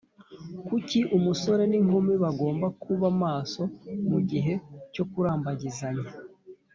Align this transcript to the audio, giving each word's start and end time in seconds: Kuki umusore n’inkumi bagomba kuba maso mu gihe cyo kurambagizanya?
Kuki 0.67 0.99
umusore 1.17 1.63
n’inkumi 1.67 2.13
bagomba 2.23 2.67
kuba 2.83 3.07
maso 3.21 3.61
mu 4.09 4.19
gihe 4.29 4.53
cyo 4.93 5.03
kurambagizanya? 5.11 6.09